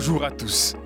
[0.00, 0.76] Bonjour à tous.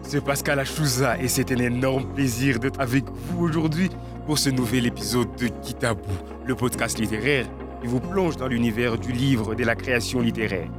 [0.00, 3.90] C'est Pascal Achouza et c'est un énorme plaisir d'être avec vous aujourd'hui
[4.24, 6.10] pour ce nouvel épisode de Kitabou,
[6.46, 7.44] le podcast littéraire
[7.82, 10.70] qui vous plonge dans l'univers du livre de la création littéraire.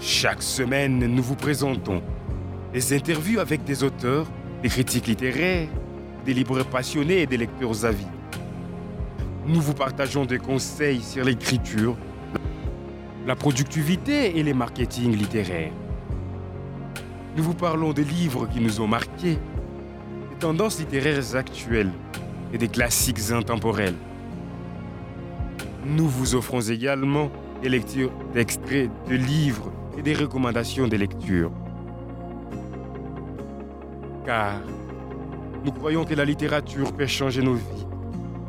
[0.00, 2.02] Chaque semaine, nous vous présentons
[2.72, 4.26] des interviews avec des auteurs,
[4.64, 5.68] des critiques littéraires,
[6.26, 8.08] des libraires passionnés et des lecteurs avis.
[9.46, 11.96] Nous vous partageons des conseils sur l'écriture,
[13.26, 15.72] la productivité et les marketing littéraires.
[17.36, 19.38] Nous vous parlons des livres qui nous ont marqués,
[20.30, 21.92] des tendances littéraires actuelles
[22.52, 23.94] et des classiques intemporels.
[25.86, 27.30] Nous vous offrons également
[27.62, 31.50] des lectures d'extraits de livres et des recommandations de lecture.
[34.26, 34.60] Car
[35.64, 37.86] nous croyons que la littérature peut changer nos vies,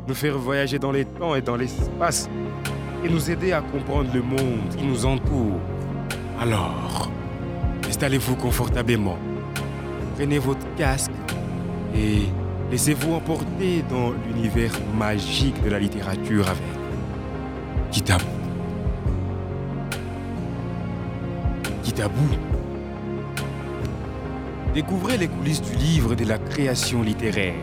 [0.06, 2.28] nous faire voyager dans les temps et dans l'espace
[3.06, 5.60] et nous aider à comprendre le monde qui nous entoure.
[6.40, 7.08] Alors,
[7.88, 9.16] installez-vous confortablement,
[10.16, 11.12] prenez votre casque
[11.94, 12.22] et
[12.70, 16.62] laissez-vous emporter dans l'univers magique de la littérature avec
[17.92, 18.24] Kitabou.
[21.84, 22.28] Kitabou.
[24.74, 27.54] Découvrez les coulisses du livre de la création littéraire.